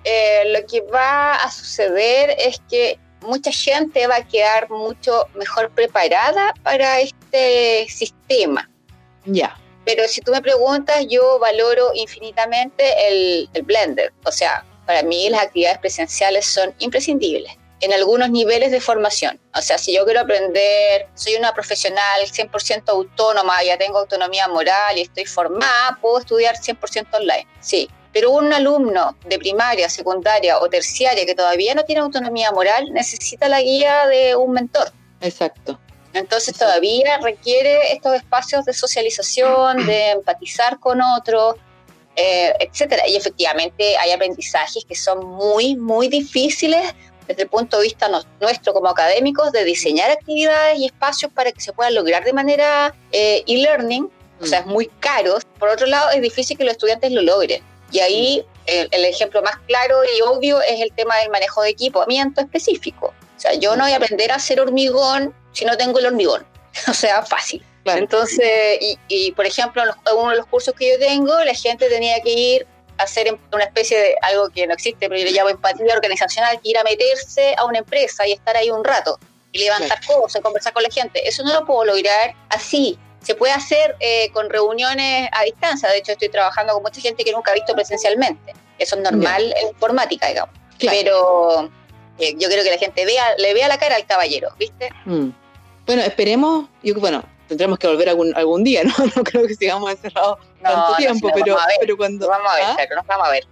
eh, 0.04 0.42
lo 0.52 0.66
que 0.66 0.82
va 0.82 1.36
a 1.36 1.50
suceder 1.50 2.36
es 2.38 2.60
que 2.68 2.98
mucha 3.22 3.50
gente 3.50 4.06
va 4.06 4.16
a 4.16 4.28
quedar 4.28 4.68
mucho 4.68 5.26
mejor 5.36 5.70
preparada 5.70 6.52
para 6.62 7.00
este 7.00 7.86
sistema. 7.88 8.68
Ya. 9.24 9.56
Pero 9.84 10.08
si 10.08 10.20
tú 10.20 10.32
me 10.32 10.40
preguntas, 10.40 11.04
yo 11.08 11.38
valoro 11.38 11.90
infinitamente 11.94 12.84
el, 13.08 13.48
blender. 13.64 14.12
O 14.24 14.32
sea, 14.32 14.64
para 14.86 15.02
mí 15.02 15.28
las 15.28 15.42
actividades 15.42 15.78
presenciales 15.78 16.46
son 16.46 16.74
imprescindibles 16.78 17.52
en 17.80 17.92
algunos 17.92 18.30
niveles 18.30 18.70
de 18.70 18.80
formación. 18.80 19.38
O 19.54 19.60
sea, 19.60 19.76
si 19.76 19.94
yo 19.94 20.04
quiero 20.04 20.20
aprender, 20.20 21.06
soy 21.14 21.34
una 21.34 21.52
profesional 21.52 22.22
100% 22.22 22.88
autónoma, 22.88 23.62
ya 23.62 23.76
tengo 23.76 23.98
autonomía 23.98 24.48
moral 24.48 24.96
y 24.96 25.02
estoy 25.02 25.26
formada, 25.26 25.98
puedo 26.00 26.18
estudiar 26.20 26.56
100% 26.56 27.08
online. 27.12 27.46
Sí, 27.60 27.90
pero 28.14 28.30
un 28.30 28.50
alumno 28.52 29.16
de 29.26 29.38
primaria, 29.38 29.90
secundaria 29.90 30.58
o 30.60 30.68
terciaria 30.70 31.26
que 31.26 31.34
todavía 31.34 31.74
no 31.74 31.84
tiene 31.84 32.00
autonomía 32.00 32.52
moral 32.52 32.90
necesita 32.92 33.48
la 33.48 33.60
guía 33.60 34.06
de 34.06 34.36
un 34.36 34.52
mentor. 34.52 34.90
Exacto. 35.20 35.78
Entonces 36.14 36.56
todavía 36.56 37.18
requiere 37.18 37.92
estos 37.92 38.14
espacios 38.14 38.64
de 38.64 38.72
socialización, 38.72 39.84
de 39.86 40.10
empatizar 40.12 40.78
con 40.78 41.02
otros, 41.02 41.56
eh, 42.16 42.54
etcétera. 42.60 43.06
Y 43.08 43.16
efectivamente 43.16 43.96
hay 43.98 44.12
aprendizajes 44.12 44.84
que 44.84 44.94
son 44.94 45.26
muy, 45.26 45.76
muy 45.76 46.08
difíciles 46.08 46.94
desde 47.26 47.42
el 47.42 47.48
punto 47.48 47.78
de 47.78 47.84
vista 47.84 48.08
nuestro 48.40 48.72
como 48.72 48.88
académicos 48.88 49.50
de 49.50 49.64
diseñar 49.64 50.10
actividades 50.10 50.78
y 50.78 50.86
espacios 50.86 51.32
para 51.32 51.50
que 51.50 51.60
se 51.60 51.72
puedan 51.72 51.94
lograr 51.94 52.22
de 52.24 52.32
manera 52.32 52.94
eh, 53.12 53.42
e-learning. 53.46 54.10
O 54.40 54.46
sea, 54.46 54.60
es 54.60 54.66
muy 54.66 54.86
caro. 55.00 55.38
Por 55.58 55.68
otro 55.68 55.86
lado, 55.86 56.10
es 56.10 56.20
difícil 56.20 56.56
que 56.56 56.64
los 56.64 56.72
estudiantes 56.72 57.10
lo 57.12 57.22
logren. 57.22 57.62
Y 57.90 58.00
ahí 58.00 58.44
el, 58.66 59.04
ejemplo 59.04 59.42
más 59.42 59.56
claro 59.66 59.96
y 60.04 60.20
obvio 60.22 60.60
es 60.62 60.80
el 60.80 60.92
tema 60.92 61.16
del 61.18 61.30
manejo 61.30 61.62
de 61.62 61.70
equipamiento 61.70 62.40
específico. 62.40 63.14
O 63.36 63.40
sea, 63.40 63.54
yo 63.54 63.76
no 63.76 63.84
voy 63.84 63.92
a 63.92 63.96
aprender 63.96 64.32
a 64.32 64.36
hacer 64.36 64.60
hormigón 64.60 65.34
si 65.54 65.64
no 65.64 65.76
tengo 65.76 65.98
el 65.98 66.06
hormigón. 66.06 66.46
O 66.88 66.92
sea, 66.92 67.22
fácil. 67.22 67.64
Entonces, 67.84 68.78
y, 69.08 69.32
por 69.32 69.46
ejemplo, 69.46 69.82
en 69.82 69.90
uno 70.16 70.30
de 70.30 70.36
los 70.36 70.46
cursos 70.46 70.74
que 70.74 70.90
yo 70.90 70.98
tengo, 70.98 71.38
la 71.44 71.54
gente 71.54 71.88
tenía 71.88 72.20
que 72.20 72.32
ir 72.32 72.66
a 72.98 73.02
hacer 73.04 73.38
una 73.52 73.64
especie 73.64 73.98
de 73.98 74.16
algo 74.22 74.48
que 74.48 74.66
no 74.66 74.74
existe, 74.74 75.08
pero 75.08 75.18
yo 75.18 75.24
le 75.24 75.32
llamo 75.32 75.50
empatía 75.50 75.94
organizacional, 75.94 76.60
que 76.60 76.70
ir 76.70 76.78
a 76.78 76.84
meterse 76.84 77.54
a 77.56 77.64
una 77.64 77.78
empresa 77.78 78.26
y 78.26 78.32
estar 78.32 78.56
ahí 78.56 78.70
un 78.70 78.84
rato 78.84 79.18
y 79.52 79.58
levantar 79.58 80.00
cosas, 80.06 80.42
conversar 80.42 80.72
con 80.72 80.82
la 80.82 80.90
gente. 80.90 81.26
Eso 81.28 81.42
no 81.44 81.52
lo 81.52 81.66
puedo 81.66 81.84
lograr 81.84 82.34
así. 82.48 82.98
Se 83.22 83.34
puede 83.34 83.52
hacer 83.52 83.96
eh, 84.00 84.30
con 84.32 84.50
reuniones 84.50 85.28
a 85.32 85.44
distancia. 85.44 85.88
De 85.90 85.98
hecho, 85.98 86.12
estoy 86.12 86.28
trabajando 86.28 86.72
con 86.74 86.82
mucha 86.82 87.00
gente 87.00 87.24
que 87.24 87.32
nunca 87.32 87.52
ha 87.52 87.54
visto 87.54 87.74
presencialmente. 87.74 88.54
Eso 88.78 88.96
es 88.96 89.02
normal 89.02 89.54
en 89.60 89.68
informática, 89.68 90.28
digamos. 90.28 90.54
Pero 90.78 91.70
eh, 92.18 92.34
yo 92.36 92.48
quiero 92.48 92.62
que 92.62 92.70
la 92.70 92.78
gente 92.78 93.04
vea, 93.06 93.34
le 93.38 93.54
vea 93.54 93.68
la 93.68 93.78
cara 93.78 93.96
al 93.96 94.06
caballero, 94.06 94.54
¿viste? 94.58 94.90
Mm. 95.04 95.30
Bueno, 95.86 96.02
esperemos, 96.02 96.68
yo, 96.82 96.94
bueno, 96.94 97.22
tendremos 97.48 97.78
que 97.78 97.86
volver 97.86 98.08
algún, 98.08 98.34
algún 98.36 98.64
día, 98.64 98.82
¿no? 98.84 98.92
No 99.16 99.24
creo 99.24 99.46
que 99.46 99.54
sigamos 99.54 99.90
encerrados 99.90 100.38
tanto 100.62 100.96
tiempo, 100.96 101.30
pero, 101.34 101.56
pero 101.80 101.96
cuando... 101.96 102.28
vamos 102.28 102.50
a 102.50 102.56
ver, 102.56 102.88
¿ah? 102.90 102.94
nos 102.96 103.06
vamos 103.06 103.28
a 103.28 103.30
ver. 103.30 103.44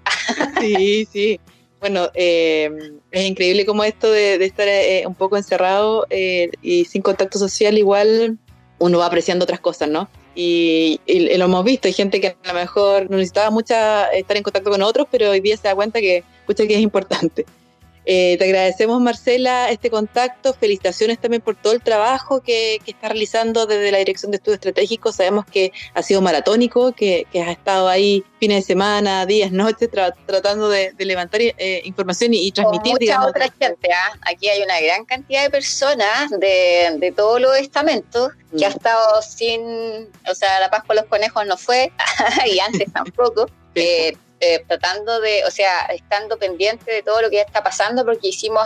sí, 0.61 1.09
sí. 1.11 1.41
Bueno, 1.81 2.11
eh, 2.15 2.71
es 3.11 3.25
increíble 3.25 3.67
como 3.67 3.83
esto 3.83 4.11
de, 4.11 4.37
estar 4.45 4.69
eh, 4.69 5.03
un 5.05 5.17
poco 5.17 5.37
encerrado 5.37 6.07
eh, 6.11 6.49
y 6.62 6.85
sin 6.85 7.03
contacto 7.03 7.41
social, 7.41 7.77
igual 7.77 8.39
uno 8.79 8.99
va 8.99 9.07
apreciando 9.07 9.43
otras 9.43 9.59
cosas, 9.59 9.89
¿no? 9.89 10.09
Y, 10.37 11.01
y, 11.07 11.37
lo 11.37 11.45
hemos 11.45 11.65
visto, 11.65 11.89
hay 11.89 11.93
gente 11.93 12.21
que 12.21 12.29
a 12.29 12.49
lo 12.49 12.55
mejor 12.55 13.11
no 13.11 13.17
necesitaba 13.17 13.51
mucha 13.51 14.07
estar 14.12 14.37
en 14.37 14.45
contacto 14.45 14.71
con 14.71 14.81
otros, 14.81 15.09
pero 15.11 15.31
hoy 15.31 15.41
día 15.41 15.57
se 15.57 15.69
da 15.69 15.75
cuenta 15.75 16.01
que, 16.01 16.25
escucha 16.41 16.67
que 16.67 16.75
es 16.75 16.81
importante. 16.81 17.45
Eh, 18.05 18.37
te 18.39 18.45
agradecemos, 18.45 19.01
Marcela, 19.01 19.71
este 19.71 19.91
contacto. 19.91 20.55
Felicitaciones 20.55 21.19
también 21.19 21.43
por 21.43 21.55
todo 21.57 21.73
el 21.73 21.83
trabajo 21.83 22.41
que, 22.41 22.81
que 22.85 22.93
estás 22.93 23.11
realizando 23.11 23.67
desde 23.67 23.93
la 23.93 23.99
Dirección 23.99 24.31
de 24.33 24.37
Estudios 24.37 24.57
Estratégicos. 24.57 25.17
Sabemos 25.17 25.45
que 25.47 25.73
ha 25.95 26.03
sido 26.03 26.21
maratónico, 26.21 26.93
que, 26.93 27.27
que 27.33 27.43
has 27.43 27.51
estado 27.51 27.89
ahí 27.89 28.25
fines 28.41 28.65
de 28.65 28.67
semana, 28.67 29.25
días, 29.25 29.53
noches, 29.53 29.89
tratando 30.27 30.69
de, 30.69 30.93
levantar 30.99 31.41
eh, 31.41 31.83
información 31.85 32.35
y, 32.35 32.51
transmitir. 32.51 32.93
Con 32.93 33.01
mucha 33.01 33.27
otra 33.27 33.49
gente. 33.51 33.89
¿ah? 33.93 34.19
Aquí 34.23 34.49
hay 34.49 34.63
una 34.63 34.81
gran 34.81 35.05
cantidad 35.05 35.45
de 35.45 35.51
personas 35.51 36.31
de, 36.31 36.97
de 36.99 37.13
todos 37.13 37.41
los 37.41 37.57
estamentos 37.57 38.33
que 38.57 38.67
ha 38.67 38.71
mm. 38.71 38.73
estado 38.73 39.23
sin. 39.23 39.61
O 40.29 40.35
sea, 40.35 40.59
la 40.59 40.71
paz 40.71 40.83
con 40.85 40.97
los 40.97 41.05
conejos 41.07 41.47
no 41.47 41.57
fue, 41.57 41.93
y 42.53 42.59
antes 42.59 42.93
tampoco. 42.93 43.47
Eh, 43.75 44.17
eh, 44.45 44.65
tratando 44.67 45.21
de, 45.21 45.45
o 45.45 45.53
sea, 45.53 45.83
estando 45.87 46.37
pendiente 46.37 46.91
de 46.91 47.03
todo 47.05 47.23
lo 47.23 47.31
que 47.31 47.37
ya 47.37 47.43
está 47.43 47.63
pasando, 47.63 48.05
porque 48.05 48.27
hicimos, 48.27 48.65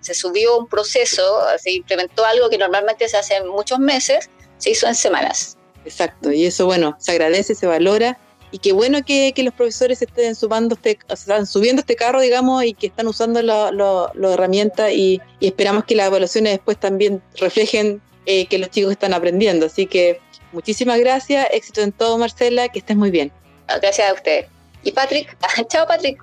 se 0.00 0.14
subió 0.14 0.56
un 0.56 0.68
proceso, 0.68 1.40
se 1.58 1.72
implementó 1.72 2.24
algo 2.24 2.48
que 2.48 2.56
normalmente 2.56 3.08
se 3.08 3.16
hace 3.16 3.34
en 3.34 3.48
muchos 3.48 3.80
meses, 3.80 4.30
se 4.58 4.70
hizo 4.70 4.86
en 4.86 4.94
semanas. 4.94 5.56
Exacto, 5.84 6.30
y 6.30 6.46
eso, 6.46 6.66
bueno, 6.66 6.94
se 7.00 7.10
agradece, 7.10 7.56
se 7.56 7.66
valora, 7.66 8.16
y 8.52 8.58
qué 8.58 8.72
bueno 8.72 9.02
que, 9.04 9.34
los 9.38 9.52
profesores 9.54 10.00
estén 10.02 10.36
este, 10.70 10.98
están 11.08 11.46
subiendo 11.46 11.80
este 11.80 11.96
carro, 11.96 12.20
digamos, 12.20 12.62
y 12.62 12.72
que 12.72 12.86
están 12.86 13.08
usando 13.08 13.42
la 13.42 14.12
herramienta, 14.14 14.92
y, 14.92 15.20
esperamos 15.40 15.84
que 15.84 15.96
las 15.96 16.06
evaluaciones 16.06 16.52
después 16.52 16.78
también 16.78 17.20
reflejen 17.38 18.00
eh, 18.26 18.46
que 18.46 18.58
los 18.58 18.70
chicos 18.70 18.92
están 18.92 19.14
aprendiendo. 19.14 19.66
Así 19.66 19.86
que 19.86 20.20
muchísimas 20.52 21.00
gracias, 21.00 21.48
éxito 21.50 21.80
en 21.80 21.90
todo, 21.90 22.18
Marcela, 22.18 22.68
que 22.68 22.78
estés 22.78 22.96
muy 22.96 23.10
bien. 23.10 23.32
Gracias 23.66 24.08
a 24.08 24.12
usted. 24.12 24.46
Y 24.82 24.92
Patrick, 24.92 25.36
chao 25.68 25.86
Patrick. 25.86 26.22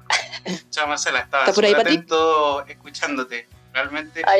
Chao 0.69 0.87
Marcela, 0.87 1.19
estaba 1.19 1.43
¿Está 1.43 1.53
por 1.53 1.65
ahí, 1.65 1.73
atento 1.73 2.65
escuchándote. 2.65 3.47
Realmente 3.71 4.23
ah, 4.25 4.35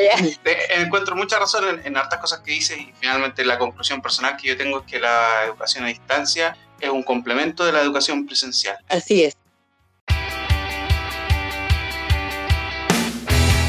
encuentro 0.70 1.14
mucha 1.14 1.38
razón 1.38 1.68
en, 1.68 1.86
en, 1.86 1.96
hartas 1.96 2.18
cosas 2.18 2.40
que 2.40 2.50
dices 2.50 2.76
y 2.78 2.92
finalmente 2.98 3.44
la 3.44 3.58
conclusión 3.58 4.02
personal 4.02 4.36
que 4.36 4.48
yo 4.48 4.56
tengo 4.56 4.80
es 4.80 4.86
que 4.86 4.98
la 4.98 5.44
educación 5.44 5.84
a 5.84 5.86
distancia 5.86 6.56
es 6.80 6.90
un 6.90 7.04
complemento 7.04 7.64
de 7.64 7.70
la 7.70 7.80
educación 7.80 8.26
presencial. 8.26 8.76
Así 8.88 9.24
es. 9.24 9.36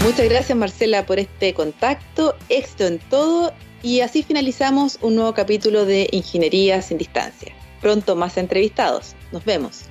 Muchas 0.04 0.28
gracias 0.28 0.58
Marcela 0.58 1.06
por 1.06 1.20
este 1.20 1.54
contacto, 1.54 2.36
éxito 2.50 2.88
en 2.88 2.98
todo 2.98 3.54
y 3.84 4.02
así 4.02 4.24
finalizamos 4.24 4.98
un 5.02 5.16
nuevo 5.16 5.36
capítulo 5.36 5.86
de 5.86 6.10
Ingeniería 6.12 6.82
sin 6.82 6.98
distancia. 6.98 7.54
Pronto 7.82 8.16
más 8.16 8.38
entrevistados. 8.38 9.16
Nos 9.32 9.46
vemos. 9.46 9.91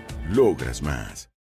Logras 0.29 0.81
más. 0.81 1.29